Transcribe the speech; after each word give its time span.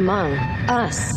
among 0.00 0.32
us. 0.70 1.14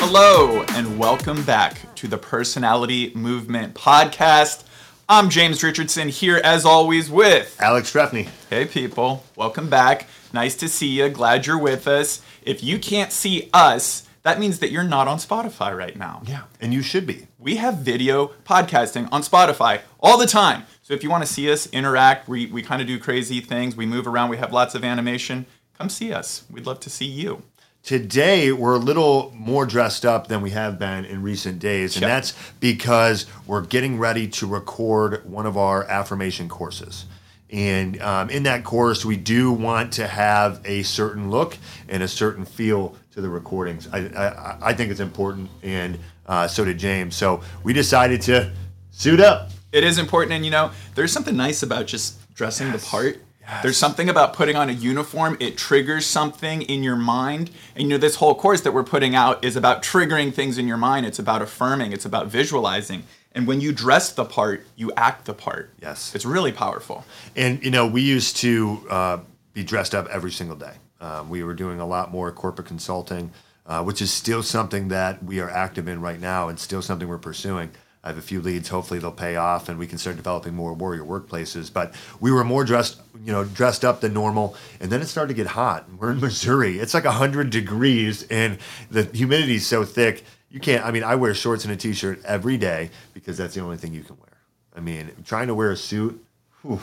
Hello, 0.00 0.64
and 0.70 0.98
welcome 0.98 1.44
back 1.44 1.94
to 1.94 2.08
the 2.08 2.18
Personality 2.18 3.12
Movement 3.14 3.74
Podcast. 3.74 4.64
I'm 5.08 5.30
James 5.30 5.62
Richardson 5.62 6.08
here, 6.08 6.40
as 6.42 6.64
always, 6.64 7.08
with 7.08 7.56
Alex 7.60 7.92
Trefney. 7.92 8.28
Hey, 8.50 8.64
people, 8.64 9.22
welcome 9.36 9.70
back. 9.70 10.08
Nice 10.32 10.56
to 10.56 10.68
see 10.68 10.88
you. 10.88 11.08
Glad 11.10 11.46
you're 11.46 11.60
with 11.60 11.86
us. 11.86 12.20
If 12.42 12.64
you 12.64 12.80
can't 12.80 13.12
see 13.12 13.50
us, 13.52 14.03
that 14.24 14.40
means 14.40 14.58
that 14.58 14.70
you're 14.72 14.82
not 14.82 15.06
on 15.06 15.18
Spotify 15.18 15.76
right 15.76 15.96
now. 15.96 16.22
Yeah, 16.26 16.42
and 16.60 16.72
you 16.74 16.82
should 16.82 17.06
be. 17.06 17.28
We 17.38 17.56
have 17.56 17.76
video 17.78 18.28
podcasting 18.44 19.08
on 19.12 19.22
Spotify 19.22 19.82
all 20.00 20.18
the 20.18 20.26
time. 20.26 20.64
So 20.82 20.94
if 20.94 21.02
you 21.02 21.10
want 21.10 21.24
to 21.24 21.32
see 21.32 21.50
us 21.52 21.66
interact, 21.68 22.26
we, 22.26 22.46
we 22.46 22.62
kind 22.62 22.80
of 22.82 22.88
do 22.88 22.98
crazy 22.98 23.40
things, 23.40 23.76
we 23.76 23.86
move 23.86 24.06
around, 24.06 24.30
we 24.30 24.38
have 24.38 24.52
lots 24.52 24.74
of 24.74 24.82
animation, 24.82 25.46
come 25.78 25.88
see 25.88 26.12
us. 26.12 26.44
We'd 26.50 26.66
love 26.66 26.80
to 26.80 26.90
see 26.90 27.06
you. 27.06 27.42
Today, 27.82 28.50
we're 28.50 28.76
a 28.76 28.78
little 28.78 29.30
more 29.36 29.66
dressed 29.66 30.06
up 30.06 30.28
than 30.28 30.40
we 30.40 30.50
have 30.50 30.78
been 30.78 31.04
in 31.04 31.22
recent 31.22 31.58
days, 31.58 31.96
and 31.96 32.00
Yep. 32.02 32.08
that's 32.10 32.32
because 32.58 33.26
we're 33.46 33.60
getting 33.60 33.98
ready 33.98 34.26
to 34.28 34.46
record 34.46 35.28
one 35.30 35.44
of 35.44 35.58
our 35.58 35.84
affirmation 35.84 36.48
courses. 36.48 37.04
And 37.50 38.00
um, 38.00 38.30
in 38.30 38.44
that 38.44 38.64
course, 38.64 39.04
we 39.04 39.18
do 39.18 39.52
want 39.52 39.92
to 39.94 40.06
have 40.06 40.62
a 40.64 40.82
certain 40.82 41.30
look 41.30 41.58
and 41.86 42.02
a 42.02 42.08
certain 42.08 42.46
feel 42.46 42.96
to 43.14 43.20
the 43.20 43.28
recordings. 43.28 43.88
I, 43.92 43.98
I, 43.98 44.56
I 44.70 44.74
think 44.74 44.90
it's 44.90 45.00
important, 45.00 45.48
and 45.62 45.98
uh, 46.26 46.48
so 46.48 46.64
did 46.64 46.78
James. 46.78 47.14
So 47.14 47.42
we 47.62 47.72
decided 47.72 48.20
to 48.22 48.52
suit 48.90 49.20
up. 49.20 49.50
It 49.70 49.84
is 49.84 49.98
important, 49.98 50.32
and 50.32 50.44
you 50.44 50.50
know, 50.50 50.72
there's 50.94 51.12
something 51.12 51.36
nice 51.36 51.62
about 51.62 51.86
just 51.86 52.18
dressing 52.34 52.72
the 52.72 52.78
part. 52.78 53.18
There's 53.62 53.76
something 53.76 54.08
about 54.08 54.32
putting 54.32 54.56
on 54.56 54.70
a 54.70 54.72
uniform. 54.72 55.36
It 55.38 55.58
triggers 55.58 56.06
something 56.06 56.62
in 56.62 56.82
your 56.82 56.96
mind. 56.96 57.50
And 57.74 57.82
you 57.84 57.88
know, 57.90 57.98
this 57.98 58.16
whole 58.16 58.34
course 58.34 58.62
that 58.62 58.72
we're 58.72 58.84
putting 58.84 59.14
out 59.14 59.44
is 59.44 59.54
about 59.54 59.82
triggering 59.82 60.32
things 60.32 60.56
in 60.56 60.66
your 60.66 60.78
mind. 60.78 61.04
It's 61.04 61.18
about 61.18 61.42
affirming. 61.42 61.92
It's 61.92 62.06
about 62.06 62.28
visualizing. 62.28 63.02
And 63.32 63.46
when 63.46 63.60
you 63.60 63.72
dress 63.72 64.12
the 64.12 64.24
part, 64.24 64.64
you 64.76 64.92
act 64.96 65.26
the 65.26 65.34
part. 65.34 65.74
Yes. 65.82 66.14
It's 66.14 66.24
really 66.24 66.52
powerful. 66.52 67.04
And 67.36 67.62
you 67.62 67.70
know, 67.70 67.86
we 67.86 68.00
used 68.00 68.36
to 68.38 68.86
uh, 68.88 69.18
be 69.52 69.62
dressed 69.62 69.94
up 69.94 70.06
every 70.08 70.30
single 70.30 70.56
day. 70.56 70.72
Um, 71.00 71.28
we 71.28 71.42
were 71.42 71.54
doing 71.54 71.80
a 71.80 71.86
lot 71.86 72.10
more 72.10 72.30
corporate 72.32 72.68
consulting, 72.68 73.32
uh, 73.66 73.82
which 73.82 74.00
is 74.00 74.10
still 74.10 74.42
something 74.42 74.88
that 74.88 75.22
we 75.22 75.40
are 75.40 75.50
active 75.50 75.88
in 75.88 76.00
right 76.00 76.20
now, 76.20 76.48
and 76.48 76.58
still 76.58 76.82
something 76.82 77.08
we're 77.08 77.18
pursuing. 77.18 77.70
I 78.02 78.08
have 78.08 78.18
a 78.18 78.22
few 78.22 78.42
leads. 78.42 78.68
Hopefully, 78.68 79.00
they'll 79.00 79.12
pay 79.12 79.36
off, 79.36 79.70
and 79.70 79.78
we 79.78 79.86
can 79.86 79.96
start 79.96 80.16
developing 80.16 80.54
more 80.54 80.74
warrior 80.74 81.04
workplaces. 81.04 81.72
But 81.72 81.94
we 82.20 82.30
were 82.30 82.44
more 82.44 82.62
dressed, 82.62 83.00
you 83.24 83.32
know, 83.32 83.44
dressed 83.44 83.82
up 83.84 84.02
than 84.02 84.12
normal, 84.12 84.56
and 84.78 84.92
then 84.92 85.00
it 85.00 85.06
started 85.06 85.28
to 85.28 85.34
get 85.34 85.46
hot. 85.46 85.88
We're 85.98 86.10
in 86.10 86.20
Missouri; 86.20 86.78
it's 86.78 86.92
like 86.92 87.04
hundred 87.04 87.48
degrees, 87.50 88.24
and 88.24 88.58
the 88.90 89.04
humidity 89.04 89.54
is 89.54 89.66
so 89.66 89.84
thick. 89.84 90.24
You 90.50 90.60
can't. 90.60 90.84
I 90.84 90.90
mean, 90.90 91.02
I 91.02 91.14
wear 91.16 91.34
shorts 91.34 91.64
and 91.64 91.72
a 91.72 91.76
t-shirt 91.76 92.22
every 92.24 92.58
day 92.58 92.90
because 93.14 93.38
that's 93.38 93.54
the 93.54 93.62
only 93.62 93.78
thing 93.78 93.94
you 93.94 94.02
can 94.02 94.16
wear. 94.18 94.36
I 94.76 94.80
mean, 94.80 95.10
trying 95.24 95.48
to 95.48 95.54
wear 95.54 95.70
a 95.70 95.76
suit, 95.76 96.22
whew, 96.62 96.80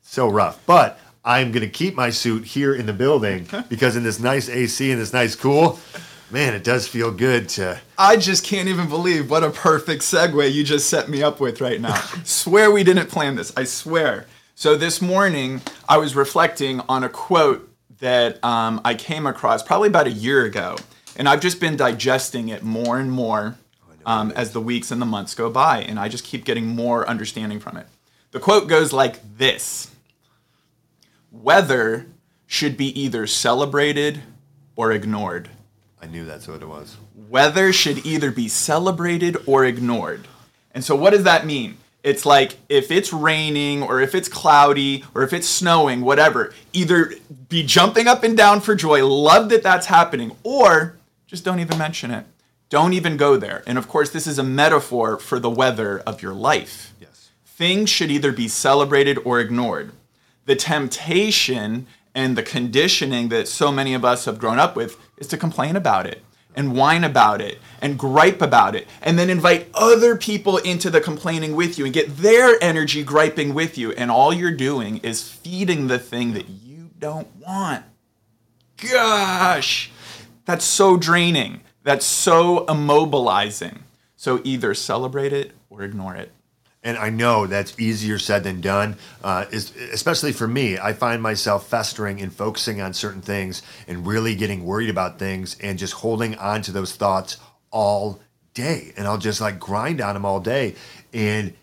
so 0.00 0.28
rough. 0.28 0.64
But 0.66 0.98
I'm 1.24 1.52
going 1.52 1.62
to 1.62 1.70
keep 1.70 1.94
my 1.94 2.10
suit 2.10 2.44
here 2.44 2.74
in 2.74 2.86
the 2.86 2.92
building 2.92 3.48
because 3.68 3.96
in 3.96 4.02
this 4.02 4.20
nice 4.20 4.48
AC 4.48 4.90
and 4.90 5.00
this 5.00 5.12
nice 5.12 5.34
cool, 5.34 5.78
man, 6.30 6.52
it 6.52 6.64
does 6.64 6.86
feel 6.86 7.10
good 7.10 7.48
to. 7.50 7.80
I 7.96 8.16
just 8.16 8.44
can't 8.44 8.68
even 8.68 8.88
believe 8.88 9.30
what 9.30 9.42
a 9.42 9.50
perfect 9.50 10.02
segue 10.02 10.52
you 10.52 10.64
just 10.64 10.90
set 10.90 11.08
me 11.08 11.22
up 11.22 11.40
with 11.40 11.60
right 11.60 11.80
now. 11.80 11.94
swear 12.24 12.70
we 12.70 12.84
didn't 12.84 13.08
plan 13.08 13.36
this. 13.36 13.52
I 13.56 13.64
swear. 13.64 14.26
So 14.54 14.76
this 14.76 15.00
morning, 15.00 15.62
I 15.88 15.96
was 15.96 16.14
reflecting 16.14 16.80
on 16.88 17.04
a 17.04 17.08
quote 17.08 17.70
that 18.00 18.44
um, 18.44 18.80
I 18.84 18.94
came 18.94 19.26
across 19.26 19.62
probably 19.62 19.88
about 19.88 20.06
a 20.06 20.12
year 20.12 20.44
ago, 20.44 20.76
and 21.16 21.28
I've 21.28 21.40
just 21.40 21.58
been 21.58 21.76
digesting 21.76 22.50
it 22.50 22.62
more 22.62 22.98
and 22.98 23.10
more 23.10 23.56
um, 24.04 24.30
as 24.36 24.52
the 24.52 24.60
weeks 24.60 24.90
and 24.90 25.00
the 25.00 25.06
months 25.06 25.34
go 25.34 25.48
by, 25.48 25.80
and 25.80 25.98
I 25.98 26.08
just 26.08 26.24
keep 26.24 26.44
getting 26.44 26.66
more 26.66 27.08
understanding 27.08 27.60
from 27.60 27.78
it. 27.78 27.86
The 28.32 28.40
quote 28.40 28.68
goes 28.68 28.92
like 28.92 29.38
this 29.38 29.93
Weather 31.42 32.06
should 32.46 32.76
be 32.76 32.98
either 33.00 33.26
celebrated 33.26 34.22
or 34.76 34.92
ignored 34.92 35.50
I 36.04 36.06
knew 36.06 36.26
that's 36.26 36.46
what 36.46 36.60
it 36.60 36.68
was. 36.68 36.96
weather 37.30 37.72
should 37.72 38.04
either 38.04 38.30
be 38.30 38.46
celebrated 38.46 39.38
or 39.46 39.64
ignored. 39.64 40.28
And 40.72 40.84
so, 40.84 40.94
what 40.94 41.14
does 41.14 41.24
that 41.24 41.46
mean? 41.46 41.78
It's 42.02 42.26
like 42.26 42.58
if 42.68 42.90
it's 42.90 43.10
raining 43.10 43.82
or 43.82 44.02
if 44.02 44.14
it's 44.14 44.28
cloudy 44.28 45.04
or 45.14 45.22
if 45.22 45.32
it's 45.32 45.48
snowing, 45.48 46.02
whatever, 46.02 46.52
either 46.74 47.14
be 47.48 47.62
jumping 47.62 48.06
up 48.06 48.22
and 48.22 48.36
down 48.36 48.60
for 48.60 48.74
joy, 48.74 49.06
love 49.06 49.48
that 49.48 49.62
that's 49.62 49.86
happening, 49.86 50.36
or 50.42 50.98
just 51.26 51.42
don't 51.42 51.60
even 51.60 51.78
mention 51.78 52.10
it. 52.10 52.26
Don't 52.68 52.92
even 52.92 53.16
go 53.16 53.38
there. 53.38 53.62
And 53.66 53.78
of 53.78 53.88
course, 53.88 54.10
this 54.10 54.26
is 54.26 54.38
a 54.38 54.42
metaphor 54.42 55.18
for 55.18 55.38
the 55.38 55.48
weather 55.48 56.00
of 56.00 56.20
your 56.20 56.34
life. 56.34 56.92
Yes. 57.00 57.30
Things 57.46 57.88
should 57.88 58.10
either 58.10 58.32
be 58.32 58.48
celebrated 58.48 59.18
or 59.24 59.40
ignored. 59.40 59.92
The 60.46 60.56
temptation 60.56 61.86
and 62.14 62.36
the 62.36 62.42
conditioning 62.42 63.28
that 63.30 63.48
so 63.48 63.72
many 63.72 63.94
of 63.94 64.04
us 64.04 64.24
have 64.26 64.38
grown 64.38 64.58
up 64.58 64.76
with 64.76 64.96
is 65.16 65.26
to 65.28 65.36
complain 65.36 65.76
about 65.76 66.06
it 66.06 66.22
and 66.54 66.76
whine 66.76 67.04
about 67.04 67.40
it 67.40 67.58
and 67.80 67.98
gripe 67.98 68.40
about 68.40 68.74
it 68.74 68.86
and 69.02 69.18
then 69.18 69.28
invite 69.28 69.68
other 69.74 70.16
people 70.16 70.58
into 70.58 70.90
the 70.90 71.00
complaining 71.00 71.56
with 71.56 71.78
you 71.78 71.84
and 71.84 71.94
get 71.94 72.16
their 72.18 72.56
energy 72.62 73.02
griping 73.02 73.54
with 73.54 73.76
you. 73.76 73.92
And 73.92 74.10
all 74.10 74.32
you're 74.32 74.52
doing 74.52 74.98
is 74.98 75.28
feeding 75.28 75.88
the 75.88 75.98
thing 75.98 76.34
that 76.34 76.48
you 76.48 76.90
don't 76.98 77.34
want. 77.36 77.84
Gosh, 78.76 79.90
that's 80.44 80.64
so 80.64 80.96
draining. 80.96 81.62
That's 81.82 82.06
so 82.06 82.64
immobilizing. 82.66 83.78
So 84.16 84.40
either 84.44 84.74
celebrate 84.74 85.32
it 85.32 85.52
or 85.68 85.82
ignore 85.82 86.14
it. 86.14 86.32
And 86.84 86.98
I 86.98 87.08
know 87.08 87.46
that's 87.46 87.78
easier 87.80 88.18
said 88.18 88.44
than 88.44 88.60
done, 88.60 88.96
uh, 89.22 89.46
is, 89.50 89.74
especially 89.74 90.32
for 90.32 90.46
me. 90.46 90.78
I 90.78 90.92
find 90.92 91.22
myself 91.22 91.66
festering 91.66 92.20
and 92.20 92.30
focusing 92.30 92.82
on 92.82 92.92
certain 92.92 93.22
things 93.22 93.62
and 93.88 94.06
really 94.06 94.34
getting 94.34 94.64
worried 94.64 94.90
about 94.90 95.18
things 95.18 95.56
and 95.60 95.78
just 95.78 95.94
holding 95.94 96.36
on 96.36 96.60
to 96.62 96.72
those 96.72 96.94
thoughts 96.94 97.38
all 97.70 98.20
day. 98.52 98.92
And 98.98 99.08
I'll 99.08 99.18
just 99.18 99.40
like 99.40 99.58
grind 99.58 100.02
on 100.02 100.12
them 100.12 100.26
all 100.26 100.40
day. 100.40 100.74
And 101.14 101.54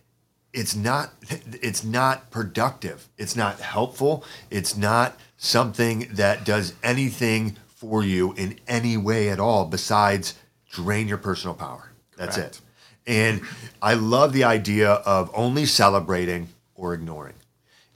it's 0.54 0.76
not 0.76 1.14
it's 1.30 1.84
not 1.84 2.32
productive. 2.32 3.08
It's 3.18 3.36
not 3.36 3.60
helpful. 3.60 4.26
It's 4.50 4.76
not 4.76 5.18
something 5.38 6.08
that 6.14 6.46
does 6.46 6.74
anything 6.84 7.58
for 7.68 8.04
you 8.04 8.34
in 8.34 8.60
any 8.68 8.98
way 8.98 9.30
at 9.30 9.40
all 9.40 9.66
besides 9.66 10.36
drain 10.70 11.08
your 11.08 11.18
personal 11.18 11.54
power. 11.54 11.92
That's 12.18 12.36
Correct. 12.36 12.56
it. 12.58 12.62
And 13.08 13.42
I 13.82 13.96
love 13.96 14.34
the 14.34 14.44
idea 14.44 14.92
of 14.92 15.32
only 15.34 15.66
celebrating 15.66 16.50
or 16.76 16.94
ignoring. 16.94 17.34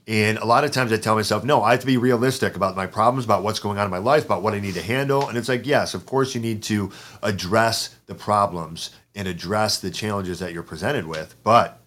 And 0.08 0.38
a 0.38 0.44
lot 0.44 0.62
of 0.62 0.70
times 0.70 0.92
I 0.92 0.98
tell 0.98 1.16
myself, 1.16 1.42
no, 1.42 1.62
I 1.62 1.72
have 1.72 1.80
to 1.80 1.86
be 1.86 1.96
realistic 1.96 2.54
about 2.54 2.76
my 2.76 2.86
problems, 2.86 3.24
about 3.24 3.42
what's 3.42 3.58
going 3.58 3.78
on 3.78 3.84
in 3.86 3.90
my 3.90 3.98
life, 3.98 4.24
about 4.24 4.42
what 4.42 4.54
I 4.54 4.60
need 4.60 4.74
to 4.74 4.82
handle. 4.82 5.28
And 5.28 5.36
it's 5.36 5.48
like, 5.48 5.66
yes, 5.66 5.94
of 5.94 6.06
course, 6.06 6.34
you 6.34 6.40
need 6.40 6.62
to 6.64 6.92
address 7.22 7.96
the 8.06 8.14
problems 8.14 8.90
and 9.16 9.26
address 9.26 9.80
the 9.80 9.90
challenges 9.90 10.38
that 10.38 10.52
you're 10.52 10.62
presented 10.62 11.06
with, 11.06 11.34
but 11.42 11.80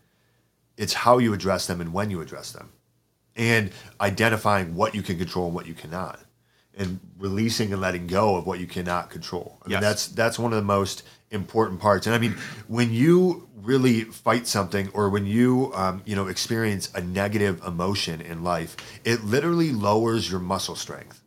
it's 0.78 0.94
how 0.94 1.20
you 1.20 1.34
address 1.34 1.68
them 1.68 1.80
and 1.80 1.94
when 1.94 2.10
you 2.10 2.22
address 2.22 2.52
them, 2.52 2.72
and 3.36 3.72
identifying 4.02 4.76
what 4.76 4.96
you 4.96 5.02
can 5.02 5.18
control 5.18 5.46
and 5.46 5.56
what 5.56 5.68
you 5.68 5.74
cannot, 5.74 6.20
and 6.78 7.00
releasing 7.18 7.74
and 7.74 7.82
letting 7.82 8.08
go 8.08 8.36
of 8.36 8.46
what 8.46 8.60
you 8.60 8.68
cannot 8.68 9.10
control. 9.10 9.58
I 9.64 9.68
mean, 9.68 9.72
Yes. 9.74 9.82
that's 9.82 10.08
that's 10.08 10.40
one 10.40 10.54
of 10.54 10.58
the 10.58 10.66
most 10.66 11.04
important 11.32 11.80
parts. 11.80 12.08
And 12.08 12.16
I 12.16 12.20
mean, 12.20 12.36
when 12.68 12.92
you 12.94 13.48
really 13.62 14.04
fight 14.06 14.48
something, 14.48 14.90
or 14.94 15.10
when 15.10 15.26
you 15.26 15.72
um, 15.76 16.02
you 16.06 16.16
know 16.16 16.28
experience 16.28 16.90
a 16.96 17.02
negative 17.02 17.62
emotion 17.66 18.22
in 18.22 18.44
life, 18.44 18.78
it 19.04 19.24
literally 19.24 19.72
lowers 19.72 20.30
your 20.32 20.40
muscle 20.40 20.76
strength. 20.76 21.22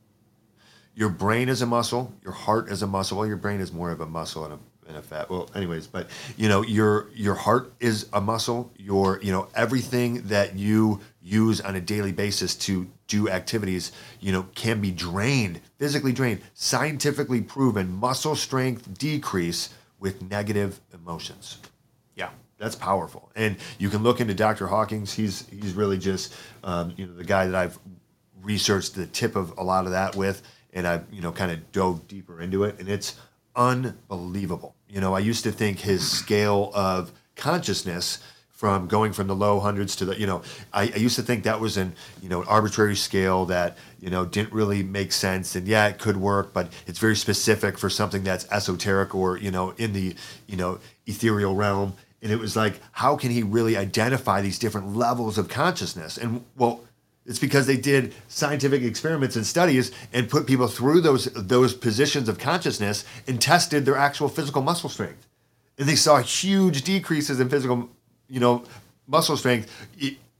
Your 0.94 1.08
brain 1.08 1.48
is 1.48 1.62
a 1.62 1.66
muscle. 1.66 2.12
Your 2.22 2.32
heart 2.34 2.70
is 2.70 2.82
a 2.82 2.86
muscle. 2.86 3.18
Well, 3.18 3.26
your 3.26 3.36
brain 3.38 3.60
is 3.60 3.72
more 3.72 3.90
of 3.90 4.00
a 4.00 4.06
muscle 4.06 4.44
and 4.44 4.54
a 4.54 4.58
and 4.88 4.96
a 4.96 5.02
fat. 5.02 5.30
Well, 5.30 5.48
anyways, 5.54 5.86
but 5.86 6.08
you 6.36 6.48
know, 6.48 6.62
your 6.62 7.08
your 7.14 7.34
heart 7.34 7.72
is 7.80 8.08
a 8.12 8.20
muscle. 8.20 8.72
Your 8.76 9.20
you 9.22 9.32
know 9.32 9.48
everything 9.54 10.22
that 10.28 10.56
you 10.56 11.00
use 11.22 11.60
on 11.60 11.76
a 11.76 11.80
daily 11.80 12.12
basis 12.12 12.54
to 12.56 12.90
do 13.12 13.29
activities, 13.29 13.93
you 14.20 14.32
know, 14.32 14.47
can 14.55 14.81
be 14.81 14.91
drained, 14.91 15.61
physically 15.79 16.12
drained, 16.12 16.41
scientifically 16.55 17.43
proven. 17.43 17.93
Muscle 17.94 18.35
strength 18.35 18.99
decrease 18.99 19.69
with 20.00 20.23
negative 20.23 20.81
emotions. 20.94 21.59
Yeah. 22.17 22.31
That's 22.59 22.76
powerful, 22.76 23.31
and 23.35 23.56
you 23.79 23.91
can 23.91 24.03
look 24.05 24.20
into 24.20 24.35
Dr. 24.35 24.69
Hawkins. 24.69 25.12
He's 25.12 25.49
he's 25.49 25.75
really 25.75 25.99
just 25.99 26.32
um, 26.62 26.94
you 26.97 27.06
know 27.06 27.14
the 27.14 27.25
guy 27.25 27.47
that 27.47 27.56
I've 27.56 27.76
researched 28.41 28.94
the 28.94 29.06
tip 29.06 29.35
of 29.35 29.59
a 29.59 29.64
lot 29.64 29.85
of 29.85 29.93
that 29.93 30.14
with, 30.14 30.43
and 30.73 30.87
I've 30.87 31.05
you 31.12 31.23
know 31.23 31.32
kind 31.32 31.50
of 31.50 31.73
dove 31.73 32.06
deeper 32.06 32.41
into 32.41 32.62
it, 32.62 32.79
and 32.79 32.88
it's 32.88 33.17
unbelievable. 33.56 34.76
You 34.88 35.00
know, 35.00 35.12
I 35.12 35.19
used 35.19 35.43
to 35.43 35.50
think 35.50 35.81
his 35.81 36.09
scale 36.09 36.70
of 36.73 37.11
consciousness 37.35 38.20
from 38.62 38.87
going 38.87 39.12
from 39.12 39.26
the 39.26 39.35
low 39.35 39.59
hundreds 39.59 39.97
to 39.97 40.05
the 40.05 40.17
you 40.17 40.25
know 40.25 40.41
I, 40.73 40.82
I 40.82 40.99
used 40.99 41.17
to 41.17 41.23
think 41.23 41.43
that 41.43 41.59
was 41.59 41.76
an 41.76 41.97
you 42.23 42.29
know 42.29 42.44
arbitrary 42.44 42.94
scale 42.94 43.44
that 43.47 43.76
you 43.99 44.09
know 44.09 44.25
didn't 44.25 44.53
really 44.53 44.85
make 44.85 45.11
sense. 45.11 45.56
And 45.56 45.67
yeah 45.67 45.88
it 45.88 45.99
could 45.99 46.17
work 46.17 46.53
but 46.53 46.73
it's 46.87 47.00
very 47.00 47.17
specific 47.17 47.76
for 47.76 47.91
something 47.91 48.23
that's 48.23 48.47
esoteric 48.53 49.17
or 49.17 49.37
you 49.37 49.50
know 49.50 49.70
in 49.79 49.94
the 49.94 50.14
you 50.47 50.56
know 50.56 50.79
ethereal 51.09 51.56
realm. 51.56 51.94
And 52.23 52.31
it 52.31 52.38
was 52.38 52.55
like 52.55 52.81
how 52.93 53.17
can 53.17 53.32
he 53.32 53.43
really 53.43 53.76
identify 53.76 54.41
these 54.41 54.61
different 54.61 54.94
levels 54.94 55.38
of 55.38 55.49
consciousness? 55.49 56.17
And 56.17 56.44
well 56.56 56.85
it's 57.26 57.41
because 57.41 57.67
they 57.67 57.76
did 57.76 58.14
scientific 58.29 58.85
experiments 58.85 59.35
and 59.35 59.44
studies 59.44 59.91
and 60.12 60.31
put 60.31 60.47
people 60.47 60.69
through 60.69 61.00
those 61.00 61.25
those 61.35 61.75
positions 61.75 62.29
of 62.29 62.38
consciousness 62.38 63.05
and 63.26 63.43
tested 63.43 63.85
their 63.85 63.97
actual 63.97 64.29
physical 64.29 64.62
muscle 64.62 64.88
strength. 64.88 65.26
And 65.79 65.88
they 65.88 65.97
saw 65.97 66.19
huge 66.19 66.82
decreases 66.82 67.41
in 67.41 67.49
physical 67.49 67.91
you 68.32 68.40
know, 68.40 68.64
muscle 69.06 69.37
strength 69.37 69.70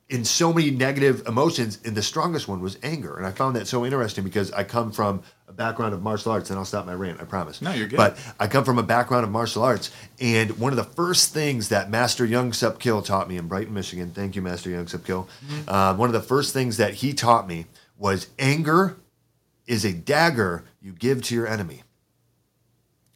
in 0.09 0.25
so 0.25 0.53
many 0.53 0.71
negative 0.71 1.27
emotions. 1.27 1.79
And 1.85 1.95
the 1.95 2.03
strongest 2.03 2.49
one 2.49 2.61
was 2.61 2.79
anger. 2.83 3.17
And 3.17 3.27
I 3.27 3.31
found 3.31 3.55
that 3.57 3.69
so 3.69 3.85
interesting 3.85 4.25
because 4.25 4.51
I 4.51 4.65
come 4.65 4.93
from 4.93 5.23
a 5.47 5.53
background 5.53 5.93
of 5.93 6.03
martial 6.03 6.33
arts, 6.33 6.49
and 6.49 6.59
I'll 6.59 6.65
stop 6.65 6.87
my 6.87 6.95
rant, 6.95 7.21
I 7.21 7.25
promise. 7.25 7.61
No, 7.61 7.73
you're 7.73 7.87
good. 7.87 7.99
But 7.99 8.19
I 8.41 8.47
come 8.47 8.65
from 8.65 8.79
a 8.79 8.83
background 8.83 9.25
of 9.25 9.31
martial 9.31 9.63
arts. 9.63 9.91
And 10.19 10.59
one 10.59 10.73
of 10.73 10.77
the 10.77 10.85
first 10.85 11.35
things 11.35 11.69
that 11.69 11.91
Master 11.91 12.25
Young 12.25 12.55
Sup 12.55 12.81
Kill 12.81 13.03
taught 13.03 13.29
me 13.29 13.37
in 13.37 13.47
Brighton, 13.47 13.75
Michigan, 13.75 14.11
thank 14.11 14.35
you, 14.35 14.41
Master 14.41 14.71
Young 14.71 14.87
Sup 14.87 15.05
Kill. 15.05 15.29
Mm-hmm. 15.47 15.69
Uh, 15.69 15.95
one 15.95 16.09
of 16.09 16.15
the 16.15 16.23
first 16.23 16.55
things 16.55 16.79
that 16.79 16.95
he 16.95 17.13
taught 17.13 17.47
me 17.47 17.67
was 17.99 18.29
anger 18.39 18.97
is 19.67 19.85
a 19.85 19.93
dagger 19.93 20.65
you 20.81 20.93
give 20.93 21.23
to 21.25 21.35
your 21.35 21.47
enemy. 21.47 21.83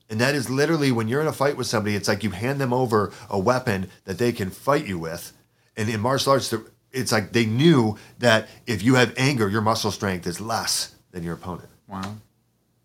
And 0.09 0.21
that 0.21 0.35
is 0.35 0.49
literally 0.49 0.93
when 0.93 1.09
you're 1.09 1.21
in 1.21 1.27
a 1.27 1.33
fight 1.33 1.57
with 1.57 1.67
somebody, 1.67 1.97
it's 1.97 2.09
like 2.09 2.23
you 2.23 2.31
hand 2.31 2.61
them 2.61 2.73
over 2.73 3.13
a 3.29 3.39
weapon 3.39 3.91
that 4.05 4.19
they 4.19 4.33
can 4.33 4.51
fight 4.51 4.87
you 4.87 4.99
with. 4.99 5.33
And 5.77 5.89
in 5.89 6.01
martial 6.01 6.33
arts, 6.33 6.55
it's 6.93 7.13
like 7.13 7.33
they 7.33 7.45
knew 7.45 7.99
that 8.19 8.49
if 8.67 8.83
you 8.83 8.95
have 8.95 9.13
anger, 9.17 9.49
your 9.49 9.63
muscle 9.63 9.91
strength 9.91 10.27
is 10.27 10.41
less 10.41 10.95
than 11.11 11.23
your 11.25 11.35
opponent. 11.35 11.69
Wow. 11.89 12.17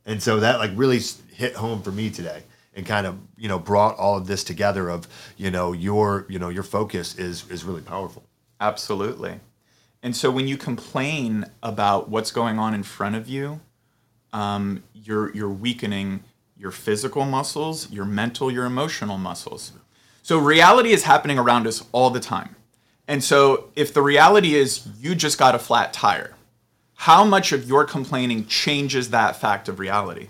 And 0.06 0.22
so 0.22 0.40
that 0.40 0.58
like 0.58 0.72
really 0.74 1.00
hit 1.34 1.54
home 1.54 1.82
for 1.82 1.92
me 1.92 2.10
today 2.10 2.44
and 2.74 2.86
kind 2.86 3.06
of, 3.06 3.18
you 3.38 3.48
know, 3.48 3.60
brought 3.60 3.98
all 3.98 4.18
of 4.18 4.28
this 4.28 4.44
together 4.44 4.90
of, 4.90 5.08
you 5.38 5.52
know, 5.52 5.74
your, 5.74 6.26
you 6.28 6.40
know, 6.40 6.50
your 6.50 6.64
focus 6.64 7.18
is 7.18 7.48
is 7.50 7.64
really 7.64 7.82
powerful. 7.82 8.24
Absolutely. 8.60 9.40
And 10.04 10.16
so 10.16 10.32
when 10.32 10.48
you 10.48 10.58
complain 10.58 11.46
about 11.62 12.10
what's 12.10 12.32
going 12.32 12.58
on 12.58 12.74
in 12.74 12.82
front 12.84 13.16
of 13.16 13.30
you, 13.30 13.62
um, 14.34 14.84
you're 14.94 15.34
you're 15.36 15.50
weakening 15.50 16.24
your 16.62 16.72
physical 16.72 17.26
muscles, 17.26 17.90
your 17.92 18.06
mental, 18.06 18.52
your 18.52 18.66
emotional 18.66 19.18
muscles. 19.18 19.72
So 20.22 20.38
reality 20.38 20.92
is 20.92 21.06
happening 21.06 21.40
around 21.40 21.66
us 21.66 21.84
all 21.92 22.12
the 22.12 22.20
time. 22.20 22.56
And 23.08 23.24
so 23.24 23.72
if 23.76 23.92
the 23.92 24.04
reality 24.04 24.54
is 24.54 24.88
you 25.00 25.16
just 25.16 25.40
got 25.40 25.56
a 25.56 25.60
flat 25.60 25.92
tire, 25.92 26.36
how 26.94 27.26
much 27.26 27.52
of 27.52 27.68
your 27.68 27.84
complaining 27.84 28.46
changes 28.46 29.10
that 29.10 29.36
fact 29.36 29.68
of 29.70 29.80
reality? 29.80 30.28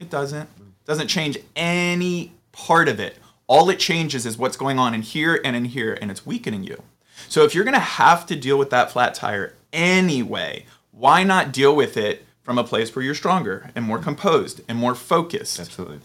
It 0.00 0.08
doesn't. 0.08 0.48
It 0.58 0.86
doesn't 0.86 1.08
change 1.08 1.36
any 1.54 2.32
part 2.50 2.88
of 2.88 2.98
it. 2.98 3.18
All 3.46 3.68
it 3.68 3.78
changes 3.78 4.24
is 4.24 4.38
what's 4.38 4.56
going 4.56 4.78
on 4.78 4.94
in 4.94 5.02
here 5.02 5.38
and 5.44 5.54
in 5.54 5.66
here, 5.66 5.98
and 6.00 6.10
it's 6.10 6.24
weakening 6.24 6.64
you. 6.64 6.82
So 7.28 7.44
if 7.44 7.54
you're 7.54 7.64
gonna 7.64 7.78
have 7.78 8.24
to 8.26 8.36
deal 8.36 8.56
with 8.56 8.70
that 8.70 8.90
flat 8.90 9.14
tire 9.14 9.52
anyway, 9.74 10.64
why 10.92 11.24
not 11.24 11.52
deal 11.52 11.76
with 11.76 11.98
it 11.98 12.24
from 12.48 12.56
a 12.56 12.64
place 12.64 12.96
where 12.96 13.04
you're 13.04 13.14
stronger 13.14 13.70
and 13.74 13.84
more 13.84 13.98
composed 13.98 14.62
and 14.68 14.78
more 14.78 14.94
focused. 14.94 15.60
Absolutely. 15.60 16.00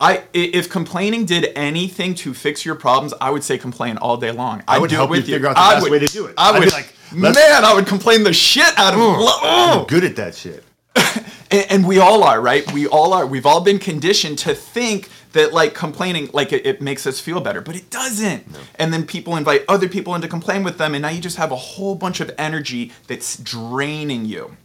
I 0.00 0.24
if 0.32 0.68
complaining 0.68 1.24
did 1.24 1.52
anything 1.54 2.16
to 2.16 2.34
fix 2.34 2.64
your 2.66 2.74
problems, 2.74 3.14
I 3.20 3.30
would 3.30 3.44
say 3.44 3.58
complain 3.58 3.96
all 3.96 4.16
day 4.16 4.32
long. 4.32 4.64
I 4.66 4.80
would 4.80 4.90
do 4.90 4.96
help 4.96 5.10
it 5.10 5.12
with 5.12 5.28
you 5.28 5.34
figure 5.36 5.46
out 5.50 5.54
the 5.54 5.60
I 5.60 5.74
best 5.74 5.82
would, 5.84 5.92
way 5.92 5.98
to 6.00 6.06
do 6.06 6.26
it. 6.26 6.34
I 6.36 6.50
I'd 6.50 6.64
be 6.64 6.70
like, 6.70 6.92
man, 7.12 7.36
I 7.64 7.74
would 7.74 7.86
complain 7.86 8.24
the 8.24 8.32
shit 8.32 8.76
out 8.76 8.92
of. 8.94 8.98
I'm 8.98 9.78
Oh. 9.78 9.84
good 9.88 10.02
at 10.02 10.16
that 10.16 10.34
shit. 10.34 10.64
And, 11.52 11.66
and 11.70 11.86
we 11.86 11.98
all 11.98 12.24
are, 12.24 12.40
right? 12.40 12.64
We 12.72 12.86
all 12.86 13.12
are. 13.12 13.26
We've 13.26 13.44
all 13.44 13.60
been 13.60 13.78
conditioned 13.78 14.38
to 14.38 14.54
think 14.54 15.10
that 15.32 15.52
like 15.52 15.74
complaining, 15.74 16.30
like 16.32 16.50
it, 16.50 16.64
it 16.64 16.80
makes 16.80 17.06
us 17.06 17.20
feel 17.20 17.42
better, 17.42 17.60
but 17.60 17.76
it 17.76 17.90
doesn't. 17.90 18.46
And 18.76 18.90
then 18.90 19.04
people 19.04 19.36
invite 19.36 19.62
other 19.68 19.86
people 19.86 20.14
in 20.14 20.22
to 20.22 20.28
complain 20.28 20.64
with 20.64 20.78
them, 20.78 20.94
and 20.94 21.02
now 21.02 21.10
you 21.10 21.20
just 21.20 21.36
have 21.36 21.52
a 21.52 21.56
whole 21.56 21.94
bunch 21.94 22.20
of 22.20 22.32
energy 22.38 22.90
that's 23.06 23.36
draining 23.36 24.24
you. 24.24 24.56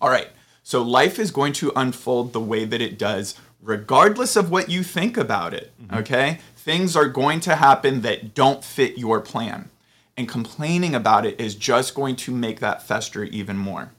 All 0.00 0.10
right. 0.10 0.28
So 0.62 0.82
life 0.82 1.18
is 1.18 1.30
going 1.30 1.54
to 1.54 1.72
unfold 1.74 2.32
the 2.32 2.40
way 2.40 2.64
that 2.64 2.82
it 2.82 2.98
does, 2.98 3.34
regardless 3.62 4.36
of 4.36 4.50
what 4.50 4.68
you 4.68 4.82
think 4.82 5.16
about 5.16 5.54
it. 5.54 5.72
Okay? 5.98 6.40
Things 6.56 6.94
are 6.94 7.08
going 7.08 7.40
to 7.40 7.56
happen 7.56 8.02
that 8.02 8.34
don't 8.34 8.62
fit 8.62 8.98
your 8.98 9.20
plan. 9.20 9.70
And 10.16 10.28
complaining 10.28 10.94
about 10.94 11.24
it 11.24 11.40
is 11.40 11.54
just 11.54 11.94
going 11.94 12.16
to 12.16 12.32
make 12.32 12.60
that 12.60 12.82
fester 12.82 13.24
even 13.24 13.56
more. 13.56 13.92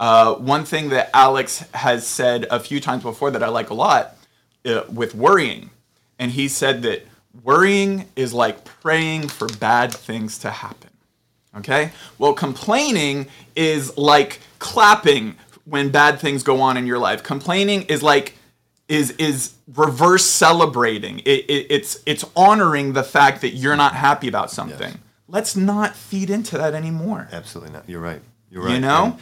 Uh, 0.00 0.34
one 0.34 0.64
thing 0.64 0.88
that 0.88 1.10
Alex 1.12 1.62
has 1.74 2.06
said 2.06 2.46
a 2.50 2.58
few 2.58 2.80
times 2.80 3.02
before 3.02 3.30
that 3.30 3.42
I 3.42 3.48
like 3.48 3.68
a 3.68 3.74
lot 3.74 4.16
uh, 4.64 4.84
with 4.88 5.14
worrying, 5.14 5.68
and 6.18 6.32
he 6.32 6.48
said 6.48 6.80
that 6.82 7.06
worrying 7.44 8.06
is 8.16 8.32
like 8.32 8.64
praying 8.64 9.28
for 9.28 9.46
bad 9.46 9.92
things 9.92 10.38
to 10.38 10.50
happen. 10.50 10.88
Okay? 11.56 11.90
Well, 12.18 12.32
complaining 12.32 13.26
is 13.56 13.96
like 13.96 14.40
clapping 14.58 15.36
when 15.64 15.90
bad 15.90 16.20
things 16.20 16.42
go 16.42 16.60
on 16.60 16.76
in 16.76 16.86
your 16.86 16.98
life. 16.98 17.22
Complaining 17.22 17.82
is 17.82 18.02
like 18.02 18.34
is 18.88 19.12
is 19.12 19.54
reverse 19.74 20.24
celebrating. 20.24 21.20
It, 21.20 21.44
it, 21.48 21.66
it's 21.70 21.98
it's 22.06 22.24
honoring 22.36 22.92
the 22.92 23.02
fact 23.02 23.40
that 23.42 23.50
you're 23.50 23.76
not 23.76 23.94
happy 23.94 24.28
about 24.28 24.50
something. 24.50 24.92
Yes. 24.92 24.98
Let's 25.28 25.56
not 25.56 25.94
feed 25.94 26.28
into 26.28 26.58
that 26.58 26.74
anymore. 26.74 27.28
Absolutely 27.30 27.72
not. 27.72 27.88
You're 27.88 28.00
right. 28.00 28.20
You're 28.50 28.64
right. 28.64 28.74
You 28.74 28.80
know? 28.80 29.18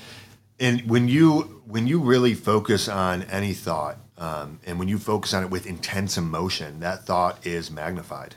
And, 0.58 0.80
and 0.80 0.90
when 0.90 1.06
you 1.08 1.62
when 1.66 1.86
you 1.86 2.00
really 2.00 2.34
focus 2.34 2.88
on 2.88 3.24
any 3.24 3.52
thought, 3.52 3.98
um, 4.16 4.58
and 4.66 4.78
when 4.78 4.88
you 4.88 4.98
focus 4.98 5.34
on 5.34 5.44
it 5.44 5.50
with 5.50 5.66
intense 5.66 6.16
emotion, 6.16 6.80
that 6.80 7.04
thought 7.04 7.46
is 7.46 7.70
magnified. 7.70 8.36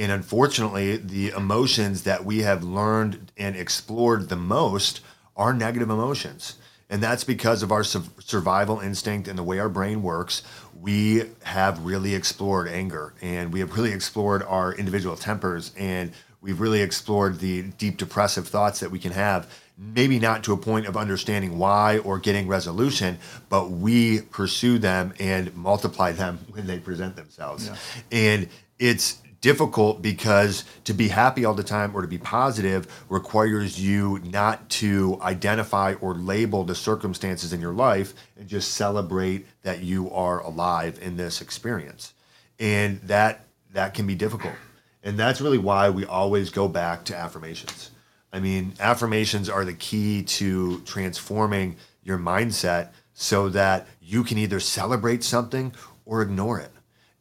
And 0.00 0.10
unfortunately, 0.10 0.96
the 0.96 1.28
emotions 1.28 2.04
that 2.04 2.24
we 2.24 2.38
have 2.38 2.64
learned 2.64 3.32
and 3.36 3.54
explored 3.54 4.30
the 4.30 4.36
most 4.36 5.02
are 5.36 5.52
negative 5.52 5.90
emotions. 5.90 6.56
And 6.88 7.02
that's 7.02 7.22
because 7.22 7.62
of 7.62 7.70
our 7.70 7.84
su- 7.84 8.04
survival 8.18 8.80
instinct 8.80 9.28
and 9.28 9.38
the 9.38 9.42
way 9.42 9.58
our 9.58 9.68
brain 9.68 10.02
works. 10.02 10.42
We 10.74 11.24
have 11.42 11.84
really 11.84 12.14
explored 12.14 12.66
anger 12.66 13.12
and 13.20 13.52
we 13.52 13.60
have 13.60 13.76
really 13.76 13.92
explored 13.92 14.42
our 14.42 14.72
individual 14.72 15.16
tempers 15.16 15.70
and 15.76 16.12
we've 16.40 16.60
really 16.60 16.80
explored 16.80 17.38
the 17.38 17.64
deep 17.64 17.98
depressive 17.98 18.48
thoughts 18.48 18.80
that 18.80 18.90
we 18.90 18.98
can 18.98 19.12
have. 19.12 19.52
Maybe 19.76 20.18
not 20.18 20.44
to 20.44 20.54
a 20.54 20.56
point 20.56 20.86
of 20.86 20.96
understanding 20.96 21.58
why 21.58 21.98
or 21.98 22.18
getting 22.18 22.48
resolution, 22.48 23.18
but 23.50 23.70
we 23.70 24.22
pursue 24.22 24.78
them 24.78 25.12
and 25.20 25.54
multiply 25.54 26.12
them 26.12 26.38
when 26.52 26.66
they 26.66 26.78
present 26.78 27.16
themselves. 27.16 27.70
And 28.10 28.48
it's 28.78 29.18
difficult 29.40 30.02
because 30.02 30.64
to 30.84 30.92
be 30.92 31.08
happy 31.08 31.44
all 31.44 31.54
the 31.54 31.64
time 31.64 31.94
or 31.94 32.02
to 32.02 32.08
be 32.08 32.18
positive 32.18 33.04
requires 33.08 33.80
you 33.80 34.20
not 34.24 34.68
to 34.68 35.18
identify 35.22 35.94
or 35.94 36.14
label 36.14 36.64
the 36.64 36.74
circumstances 36.74 37.52
in 37.52 37.60
your 37.60 37.72
life 37.72 38.12
and 38.36 38.48
just 38.48 38.72
celebrate 38.74 39.46
that 39.62 39.82
you 39.82 40.10
are 40.10 40.40
alive 40.40 40.98
in 41.00 41.16
this 41.16 41.40
experience. 41.40 42.12
And 42.58 43.00
that 43.02 43.46
that 43.72 43.94
can 43.94 44.06
be 44.06 44.14
difficult. 44.14 44.54
And 45.02 45.18
that's 45.18 45.40
really 45.40 45.58
why 45.58 45.88
we 45.88 46.04
always 46.04 46.50
go 46.50 46.68
back 46.68 47.04
to 47.06 47.16
affirmations. 47.16 47.90
I 48.32 48.40
mean 48.40 48.74
affirmations 48.78 49.48
are 49.48 49.64
the 49.64 49.72
key 49.72 50.22
to 50.22 50.80
transforming 50.80 51.76
your 52.02 52.18
mindset 52.18 52.90
so 53.14 53.48
that 53.50 53.86
you 54.00 54.22
can 54.24 54.38
either 54.38 54.60
celebrate 54.60 55.24
something 55.24 55.72
or 56.04 56.22
ignore 56.22 56.58
it 56.58 56.70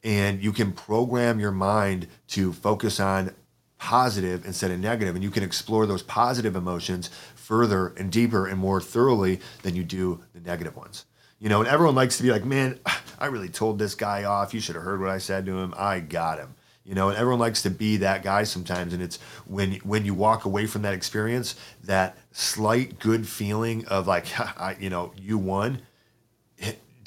and 0.04 0.42
you 0.42 0.52
can 0.52 0.72
program 0.72 1.40
your 1.40 1.52
mind 1.52 2.08
to 2.30 2.54
focus 2.54 3.00
on 3.00 3.34
positive 3.80 4.46
instead 4.46 4.72
of 4.72 4.80
negative. 4.80 5.16
And 5.16 5.24
you 5.24 5.32
can 5.32 5.44
explore 5.44 5.86
those 5.86 6.04
positive 6.04 6.56
emotions 6.56 7.10
further 7.36 7.88
and 7.98 8.12
deeper 8.12 8.46
and 8.46 8.60
more 8.60 8.82
thoroughly 8.82 9.40
than 9.64 9.76
you 9.76 9.84
do 9.84 10.24
the 10.34 10.42
negative 10.42 10.76
ones. 10.76 11.06
You 11.40 11.48
know 11.48 11.62
and 11.62 11.70
everyone 11.70 11.96
likes 11.96 12.18
to 12.18 12.24
be 12.24 12.32
like 12.32 12.44
man 12.44 12.80
i 13.20 13.26
really 13.28 13.50
told 13.50 13.80
this 13.80 13.96
guy 13.96 14.26
off. 14.26 14.54
You 14.54 14.60
should 14.60 14.76
have 14.76 14.84
heard 14.84 15.00
what 15.00 15.10
i 15.10 15.18
said 15.18 15.46
to 15.46 15.58
him. 15.58 15.74
I 15.78 16.02
got 16.02 16.38
him. 16.38 16.56
You 16.84 16.96
know 16.96 17.10
and 17.10 17.18
everyone 17.18 17.40
likes 17.40 17.62
to 17.64 17.70
be 17.70 17.98
that 17.98 18.24
guy 18.24 18.44
sometimes. 18.44 18.94
And 18.94 19.02
it's 19.02 19.18
when 19.48 19.76
when 19.78 20.06
you 20.06 20.14
walk 20.14 20.44
away 20.46 20.68
from 20.68 20.82
that 20.82 20.94
experience 20.94 21.56
that 21.86 22.18
slight 22.34 23.00
good 23.00 23.28
feeling 23.28 23.86
of 23.88 24.06
like 24.06 24.28
I, 24.40 24.76
you 24.80 24.90
know 24.90 25.14
you 25.18 25.38
won 25.38 25.82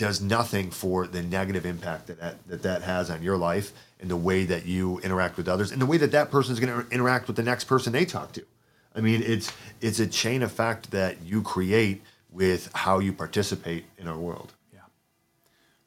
does 0.03 0.21
nothing 0.21 0.69
for 0.69 1.07
the 1.07 1.23
negative 1.23 1.65
impact 1.65 2.09
that 2.09 2.19
that, 2.19 2.49
that 2.49 2.63
that 2.63 2.83
has 2.83 3.09
on 3.09 3.23
your 3.23 3.37
life 3.37 3.73
and 4.01 4.11
the 4.11 4.17
way 4.17 4.45
that 4.45 4.67
you 4.67 4.99
interact 4.99 5.37
with 5.37 5.47
others 5.47 5.71
and 5.71 5.81
the 5.81 5.87
way 5.87 5.97
that 5.97 6.11
that 6.11 6.29
person 6.29 6.53
is 6.53 6.59
going 6.59 6.75
to 6.75 6.91
interact 6.93 7.29
with 7.29 7.37
the 7.37 7.43
next 7.45 7.67
person 7.67 7.93
they 7.93 8.05
talk 8.05 8.33
to. 8.33 8.45
I 8.97 9.01
mean, 9.01 9.23
it's 9.23 9.53
it's 9.81 10.01
a 10.01 10.09
chain 10.09 10.43
effect 10.43 10.91
that 10.91 11.23
you 11.23 11.41
create 11.41 12.03
with 12.33 12.69
how 12.75 12.99
you 12.99 13.13
participate 13.13 13.85
in 13.97 14.09
our 14.09 14.19
world. 14.19 14.55
Yeah. 14.75 14.81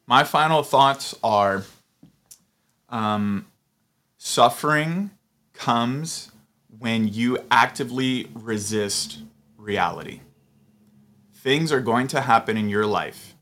My 0.06 0.24
final 0.24 0.62
thoughts 0.62 1.14
are 1.22 1.64
um, 2.88 3.46
suffering 4.16 5.10
comes 5.52 6.32
when 6.78 7.06
you 7.06 7.36
actively 7.50 8.30
resist 8.32 9.18
reality. 9.58 10.20
Things 11.34 11.70
are 11.70 11.82
going 11.82 12.08
to 12.08 12.22
happen 12.22 12.56
in 12.56 12.70
your 12.70 12.86
life 12.86 13.35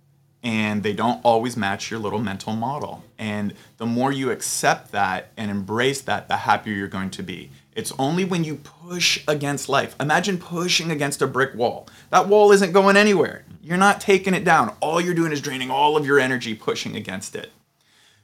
and 0.44 0.82
they 0.82 0.92
don't 0.92 1.24
always 1.24 1.56
match 1.56 1.90
your 1.90 1.98
little 1.98 2.18
mental 2.18 2.54
model. 2.54 3.02
And 3.18 3.54
the 3.78 3.86
more 3.86 4.12
you 4.12 4.30
accept 4.30 4.92
that 4.92 5.32
and 5.38 5.50
embrace 5.50 6.02
that, 6.02 6.28
the 6.28 6.36
happier 6.36 6.74
you're 6.74 6.86
going 6.86 7.10
to 7.10 7.22
be. 7.22 7.50
It's 7.74 7.92
only 7.98 8.26
when 8.26 8.44
you 8.44 8.56
push 8.56 9.24
against 9.26 9.70
life. 9.70 9.96
Imagine 9.98 10.36
pushing 10.36 10.90
against 10.90 11.22
a 11.22 11.26
brick 11.26 11.54
wall. 11.54 11.88
That 12.10 12.28
wall 12.28 12.52
isn't 12.52 12.72
going 12.72 12.96
anywhere. 12.96 13.44
You're 13.62 13.78
not 13.78 14.02
taking 14.02 14.34
it 14.34 14.44
down. 14.44 14.76
All 14.80 15.00
you're 15.00 15.14
doing 15.14 15.32
is 15.32 15.40
draining 15.40 15.70
all 15.70 15.96
of 15.96 16.06
your 16.06 16.20
energy 16.20 16.54
pushing 16.54 16.94
against 16.94 17.34
it. 17.34 17.50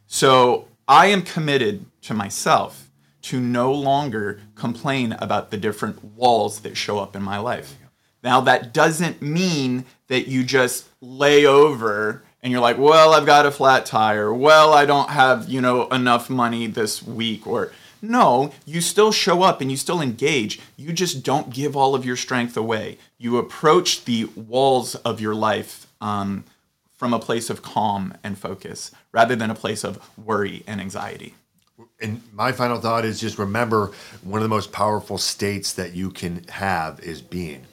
So 0.07 0.69
I 0.87 1.07
am 1.07 1.23
committed 1.23 1.87
to 2.03 2.15
myself 2.15 2.91
to 3.23 3.41
no 3.41 3.73
longer 3.73 4.41
complain 4.55 5.13
about 5.13 5.51
the 5.51 5.57
different 5.57 6.05
walls 6.05 6.61
that 6.61 6.77
show 6.77 6.99
up 6.99 7.17
in 7.17 7.23
my 7.23 7.39
life. 7.39 7.77
Now, 8.23 8.43
that 8.43 8.75
doesn't 8.75 9.23
mean 9.23 9.87
that 10.09 10.29
you 10.29 10.45
just 10.45 10.90
lay 11.01 11.47
over 11.47 12.23
and 12.43 12.51
you're 12.51 12.61
like, 12.61 12.79
well, 12.79 13.13
I've 13.13 13.27
got 13.27 13.47
a 13.47 13.51
flat 13.51 13.87
tire. 13.87 14.33
Well, 14.33 14.73
I 14.73 14.87
don't 14.87 15.11
have, 15.11 15.49
you 15.49 15.61
know, 15.61 15.89
enough 15.89 16.31
money 16.31 16.67
this 16.67 17.03
week. 17.03 17.47
Or, 17.47 17.73
no, 18.01 18.53
you 18.65 18.81
still 18.81 19.13
show 19.13 19.43
up 19.43 19.61
and 19.61 19.71
you 19.71 19.77
still 19.77 20.01
engage. 20.01 20.61
You 20.77 20.93
just 20.93 21.23
don't 21.23 21.51
give 21.51 21.77
all 21.77 21.95
of 21.95 22.05
your 22.05 22.17
strength 22.17 22.57
away. 22.57 22.99
You 23.19 23.37
approach 23.37 24.05
the 24.05 24.25
walls 24.35 24.95
of 24.97 25.21
your 25.21 25.35
life 25.35 25.87
um, 26.01 26.45
from 26.95 27.13
a 27.13 27.19
place 27.19 27.51
of 27.51 27.63
calm 27.63 28.15
and 28.25 28.39
focus 28.39 28.91
rather 29.13 29.37
than 29.37 29.51
a 29.51 29.55
place 29.55 29.85
of 29.85 30.11
worry 30.19 30.63
and 30.67 30.81
anxiety. 30.81 31.35
And 32.01 32.23
my 32.33 32.53
final 32.53 32.79
thought 32.79 33.05
is 33.05 33.21
just 33.21 33.39
remember 33.39 33.93
one 34.23 34.39
of 34.39 34.43
the 34.43 34.55
most 34.55 34.73
powerful 34.73 35.19
states 35.19 35.75
that 35.75 35.95
you 35.95 36.11
can 36.11 36.45
have 36.49 37.01
is 37.01 37.21
being. 37.21 37.67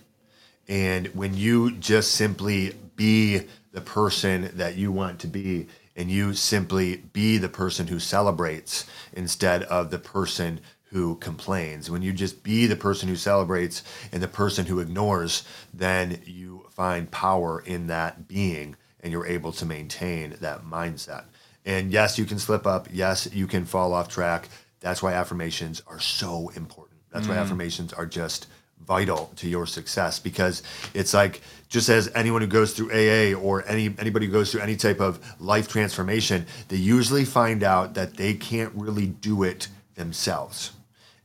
And 0.67 1.07
when 1.07 1.33
you 1.33 1.71
just 1.71 2.11
simply 2.11 2.73
be 2.95 3.41
the 3.71 3.81
person 3.81 4.51
that 4.55 4.75
you 4.75 4.91
want 4.91 5.19
to 5.19 5.27
be, 5.27 5.67
and 5.95 6.11
you 6.11 6.33
simply 6.33 6.97
be 6.97 7.37
the 7.37 7.49
person 7.49 7.87
who 7.87 7.99
celebrates 7.99 8.85
instead 9.13 9.63
of 9.63 9.89
the 9.89 9.97
person 9.97 10.59
who 10.91 11.15
complains, 11.15 11.89
when 11.89 12.01
you 12.01 12.13
just 12.13 12.43
be 12.43 12.67
the 12.67 12.75
person 12.75 13.09
who 13.09 13.15
celebrates 13.15 13.83
and 14.11 14.21
the 14.21 14.27
person 14.27 14.65
who 14.65 14.79
ignores, 14.79 15.43
then 15.73 16.21
you 16.25 16.65
find 16.69 17.09
power 17.11 17.61
in 17.65 17.87
that 17.87 18.27
being 18.27 18.75
and 19.01 19.11
you're 19.11 19.25
able 19.25 19.51
to 19.51 19.65
maintain 19.65 20.35
that 20.41 20.63
mindset. 20.63 21.25
And 21.65 21.91
yes, 21.91 22.17
you 22.17 22.25
can 22.25 22.39
slip 22.39 22.65
up. 22.65 22.87
Yes, 22.91 23.27
you 23.33 23.47
can 23.47 23.65
fall 23.65 23.93
off 23.93 24.07
track. 24.07 24.49
That's 24.79 25.01
why 25.01 25.13
affirmations 25.13 25.81
are 25.87 25.99
so 25.99 26.49
important. 26.49 26.99
That's 27.11 27.27
why 27.27 27.35
mm. 27.35 27.41
affirmations 27.41 27.93
are 27.93 28.05
just 28.05 28.47
vital 28.85 29.31
to 29.35 29.49
your 29.49 29.65
success 29.65 30.19
because 30.19 30.63
it's 30.93 31.13
like 31.13 31.41
just 31.69 31.89
as 31.89 32.09
anyone 32.15 32.41
who 32.41 32.47
goes 32.47 32.73
through 32.73 32.89
AA 32.91 33.37
or 33.37 33.67
any 33.67 33.93
anybody 33.99 34.25
who 34.27 34.31
goes 34.31 34.51
through 34.51 34.61
any 34.61 34.75
type 34.75 34.99
of 34.99 35.19
life 35.39 35.67
transformation, 35.67 36.45
they 36.69 36.77
usually 36.77 37.25
find 37.25 37.63
out 37.63 37.93
that 37.95 38.15
they 38.15 38.33
can't 38.33 38.71
really 38.75 39.07
do 39.07 39.43
it 39.43 39.67
themselves. 39.95 40.71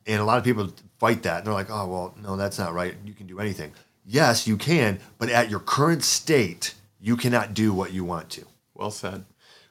And 0.06 0.20
a 0.20 0.24
lot 0.24 0.38
of 0.38 0.44
people 0.44 0.72
fight 0.98 1.22
that. 1.22 1.38
And 1.38 1.46
they're 1.46 1.54
like, 1.54 1.70
"Oh, 1.70 1.86
well, 1.86 2.14
no, 2.20 2.36
that's 2.36 2.58
not 2.58 2.74
right. 2.74 2.94
You 3.04 3.14
can 3.14 3.26
do 3.26 3.38
anything." 3.38 3.72
Yes, 4.04 4.48
you 4.48 4.56
can, 4.56 4.98
but 5.18 5.28
at 5.28 5.48
your 5.48 5.60
current 5.60 6.02
state, 6.02 6.74
you 7.00 7.16
cannot 7.16 7.54
do 7.54 7.72
what 7.72 7.92
you 7.92 8.04
want 8.04 8.30
to. 8.30 8.46
Well 8.74 8.90
said. 8.90 9.24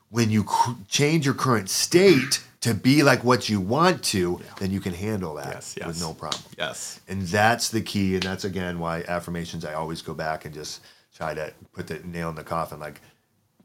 When 0.09 0.29
you 0.29 0.43
cr- 0.43 0.71
change 0.87 1.25
your 1.25 1.35
current 1.35 1.69
state 1.69 2.41
to 2.61 2.73
be 2.73 3.01
like 3.03 3.23
what 3.23 3.49
you 3.49 3.59
want 3.59 4.03
to, 4.03 4.39
then 4.59 4.71
you 4.71 4.79
can 4.79 4.93
handle 4.93 5.33
that 5.35 5.47
Yes, 5.55 5.75
yes. 5.77 5.87
with 5.87 5.99
no 5.99 6.13
problem. 6.13 6.41
Yes. 6.57 6.99
And 7.07 7.23
that's 7.23 7.69
the 7.69 7.81
key. 7.81 8.13
And 8.15 8.23
that's 8.23 8.43
again 8.45 8.79
why 8.79 9.03
affirmations, 9.07 9.65
I 9.65 9.73
always 9.73 10.01
go 10.01 10.13
back 10.13 10.45
and 10.45 10.53
just 10.53 10.81
try 11.15 11.33
to 11.33 11.51
put 11.73 11.87
the 11.87 11.99
nail 11.99 12.29
in 12.29 12.35
the 12.35 12.43
coffin. 12.43 12.79
Like, 12.79 13.01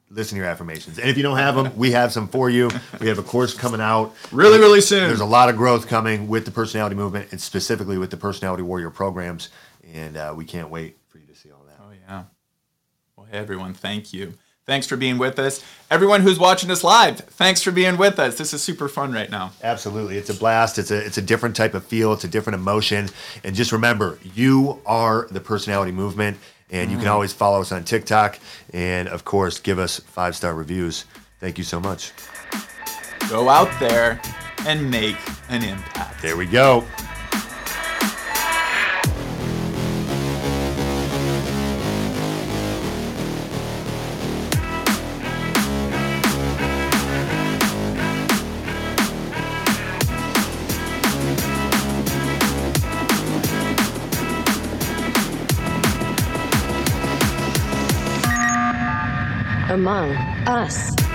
listen 0.09 0.37
to 0.37 0.41
your 0.43 0.51
affirmations. 0.51 0.99
And 0.99 1.11
if 1.11 1.17
you 1.17 1.23
don't 1.23 1.37
have 1.37 1.57
them, 1.57 1.77
we 1.77 1.91
have 1.93 2.13
some 2.13 2.27
for 2.29 2.49
you. 2.49 2.71
We 3.01 3.09
have 3.09 3.19
a 3.19 3.23
course 3.23 3.53
coming 3.55 3.81
out. 3.81 4.15
Really, 4.33 4.59
really 4.59 4.81
soon. 4.81 5.09
There's 5.09 5.21
a 5.21 5.25
lot 5.27 5.49
of 5.51 5.57
growth 5.57 5.87
coming 5.89 6.27
with 6.29 6.45
the 6.47 6.51
personality 6.51 6.97
movement 6.97 7.33
and 7.33 7.41
specifically 7.41 7.99
with 7.99 8.11
the 8.11 8.17
personality 8.17 8.63
warrior 8.63 8.91
programs. 8.91 9.51
And 9.93 10.17
uh, 10.17 10.33
we 10.35 10.45
can't 10.45 10.71
wait 10.71 10.97
for 11.09 11.19
you 11.19 11.27
to 11.27 11.35
see 11.35 11.51
all 11.51 11.65
that. 11.67 11.77
Oh, 11.83 11.91
yeah. 12.09 12.23
Well, 13.17 13.27
hey, 13.31 13.39
everyone, 13.39 13.75
thank 13.75 14.13
you. 14.13 14.35
Thanks 14.67 14.89
for 14.89 14.97
being 14.97 15.17
with 15.17 15.39
us. 15.39 15.65
Everyone 15.93 16.23
who's 16.23 16.41
watching 16.41 16.73
us 16.73 16.83
live, 16.83 17.21
thanks 17.21 17.63
for 17.63 17.71
being 17.71 17.97
with 17.97 18.19
us. 18.19 18.37
This 18.37 18.53
is 18.53 18.63
super 18.63 18.89
fun 18.89 19.13
right 19.13 19.31
now. 19.31 19.53
Absolutely. 19.63 20.19
It's 20.19 20.29
a 20.29 20.35
blast. 20.35 20.77
It's 20.79 20.91
a 20.91 20.99
it's 20.99 21.19
a 21.19 21.23
different 21.23 21.55
type 21.55 21.75
of 21.75 21.85
feel. 21.85 22.13
It's 22.13 22.25
a 22.25 22.29
different 22.29 22.57
emotion. 22.57 23.09
And 23.45 23.55
just 23.55 23.71
remember, 23.71 24.19
you 24.35 24.81
are 24.85 25.29
the 25.31 25.41
personality 25.41 25.93
movement. 25.93 26.39
And 26.69 26.91
you 26.91 26.97
can 26.97 27.05
mm-hmm. 27.05 27.15
always 27.15 27.33
follow 27.33 27.61
us 27.61 27.71
on 27.71 27.85
TikTok. 27.85 28.41
And 28.73 29.07
of 29.07 29.25
course, 29.25 29.61
give 29.61 29.79
us 29.79 30.01
five 30.01 30.35
star 30.35 30.53
reviews. 30.53 31.05
Thank 31.39 31.59
you 31.59 31.65
so 31.65 31.79
much. 31.79 32.13
Go 33.31 33.49
out 33.49 33.71
there 33.79 34.21
and 34.67 34.91
make 34.91 35.17
an 35.49 35.63
impact. 35.63 36.21
There 36.23 36.37
we 36.37 36.47
go. 36.47 36.85
Among 59.77 60.17
Us. 60.49 61.06